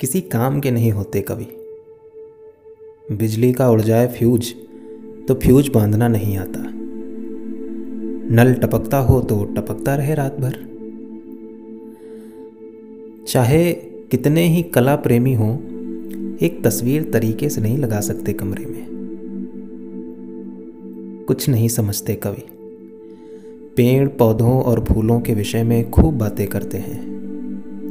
किसी 0.00 0.20
काम 0.20 0.60
के 0.60 0.70
नहीं 0.70 0.90
होते 0.92 1.20
कभी। 1.20 1.46
बिजली 3.16 3.52
का 3.52 3.70
उड़ 3.70 3.80
जाए 3.80 4.06
फ्यूज 4.08 4.54
तो 5.28 5.34
फ्यूज 5.34 5.68
बांधना 5.68 6.08
नहीं 6.08 6.36
आता। 6.38 6.60
नल 8.34 8.54
टपकता 8.54 8.98
हो 8.98 9.20
तो 9.20 9.44
टपकता 9.44 9.94
रहे 9.96 10.14
रात 10.14 10.40
भर 10.40 10.54
चाहे 13.28 13.72
कितने 13.72 14.46
ही 14.48 14.62
कला 14.62 14.96
प्रेमी 14.96 15.34
हो, 15.34 15.52
एक 16.42 16.60
तस्वीर 16.64 17.10
तरीके 17.12 17.48
से 17.48 17.60
नहीं 17.60 17.78
लगा 17.78 18.00
सकते 18.00 18.32
कमरे 18.32 18.64
में। 18.64 18.86
कुछ 21.28 21.48
नहीं 21.48 21.68
समझते 21.68 22.14
कवि। 22.14 22.42
पेड़, 23.76 24.08
पौधों 24.08 24.62
और 24.62 24.84
फूलों 24.84 25.20
के 25.20 25.34
विषय 25.34 25.62
में 25.62 25.90
खूब 25.90 26.18
बातें 26.18 26.46
करते 26.46 26.78
हैं। 26.78 27.11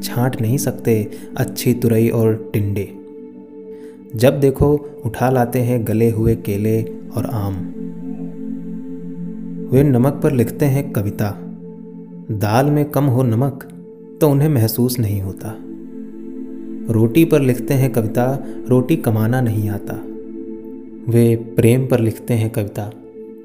छांट 0.04 0.42
नहीं 0.42 0.58
सकते 0.58 1.12
अच्छी 1.38 1.74
तुरई 1.74 2.10
और 2.10 2.50
टिंडे। 2.54 2.98
जब 4.16 4.40
देखो 4.40 4.92
उठा 5.06 5.30
लाते 5.30 5.60
हैं 5.60 5.88
गले 5.88 6.10
हुए 6.10 6.36
केले 6.36 6.84
और 6.84 7.26
आम। 7.26 7.54
वे 9.72 9.84
नमक 9.84 10.20
पर 10.24 10.32
लिखते 10.32 10.66
हैं 10.66 10.92
कविता। 10.92 11.38
दाल 12.32 12.66
में 12.66 12.86
कम 12.86 13.04
हो 13.04 13.24
नमक 13.24 13.64
तो 14.22 14.30
उन्हें 14.30 14.50
महसूस 14.50 15.00
नहीं 15.00 15.22
होता। 15.22 15.58
रोटी 16.94 17.26
पर 17.26 17.42
लिखते 17.42 17.74
हैं 17.74 17.92
कविता, 17.92 18.46
रोटी 18.68 18.96
कमाना 18.96 19.42
नहीं 19.42 19.70
आता। 19.70 19.94
वे 21.12 21.36
प्रेम 21.36 21.88
पर 21.88 22.00
लिखते 22.00 22.34
हैं 22.34 22.50
कविता, 22.50 22.92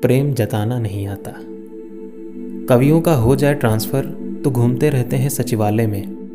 प्रेम 0.03 0.33
जताना 0.35 0.79
नहीं 0.79 1.07
आता। 1.07 1.33
कवियों 2.69 3.01
का 3.01 3.15
हो 3.15 3.37
जाए 3.37 3.55
ट्रांसफ़र 3.55 4.05
तो 4.45 4.51
घूमते 4.51 4.91
रहते 4.91 5.17
हैं 5.17 5.29
सचिवालय 5.29 5.87
में। 5.87 6.26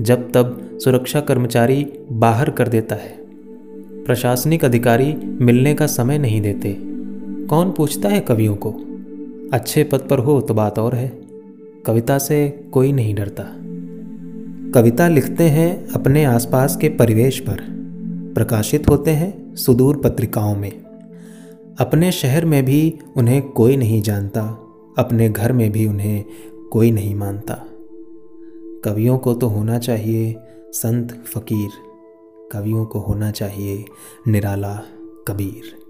जब 0.00 0.32
तब 0.32 0.78
सुरक्षा 0.84 1.20
कर्मचारी 1.20 1.86
बाहर 2.12 2.50
कर 2.50 2.68
देता 2.68 2.94
है। 2.94 3.16
प्रशासनिक 4.04 4.64
अधिकारी 4.64 5.14
मिलने 5.24 5.74
का 5.74 5.86
समय 5.86 6.18
नहीं 6.18 6.40
देते। 6.40 6.76
कौन 7.46 7.70
पूछता 7.70 8.08
है 8.08 8.20
कवियों 8.20 8.56
को? 8.56 8.74
अच्छे 9.52 9.84
पद 9.84 9.98
पर 10.10 10.18
हो 10.18 10.40
तो 10.40 10.54
बात 10.54 10.78
और 10.78 10.94
है। 10.94 11.08
कविता 11.86 12.18
से 12.18 12.64
कोई 12.72 12.92
नहीं 12.92 13.14
डरता। 13.14 13.44
कविता 14.74 15.08
लिखते 15.08 15.44
हैं 15.44 15.88
अपने 15.88 16.24
आसपास 16.24 16.76
के 16.76 16.88
परिवेश 16.88 17.40
पर। 17.40 17.56
प्रकाशित 18.34 18.88
होते 18.88 19.10
हैं 19.10 19.54
सुदूर 19.54 19.96
पत्रिकाओं 19.96 20.56
में। 20.56 20.72
अपने 21.78 22.12
शहर 22.12 22.44
में 22.44 22.64
भी 22.64 22.98
उन्हें 23.16 23.42
कोई 23.42 23.76
नहीं 23.76 24.02
जानता। 24.02 24.42
अपने 24.98 25.28
घर 25.28 25.52
में 25.52 25.72
भी 25.72 25.86
उन्हें 25.86 26.24
कोई 26.72 26.90
नहीं 26.90 27.14
मानता। 27.14 27.64
कवियों 28.84 29.18
को 29.18 29.34
तो 29.34 29.48
होना 29.48 29.78
चाहिए 29.78 30.36
संत 30.72 31.24
फकीर 31.24 31.70
कवियों 32.52 32.86
को 32.86 32.98
होना 32.98 33.30
चाहिए 33.30 33.84
निराला 34.28 34.74
कबीर। 35.28 35.83